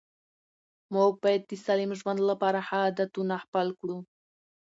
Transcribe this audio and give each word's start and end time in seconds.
موږ 0.93 1.11
باید 1.23 1.41
د 1.49 1.51
سالم 1.65 1.91
ژوند 1.99 2.19
لپاره 2.29 2.59
ښه 2.67 2.77
عادتونه 2.85 3.35
خپل 3.43 3.67
کړو 3.79 3.97